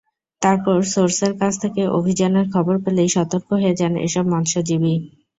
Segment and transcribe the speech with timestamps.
[0.41, 4.93] তারপর সোর্সের কাছ থেকে অভিযানের খবর পেলেই সতর্ক হয়ে যান এসব মৎস্যজীবী।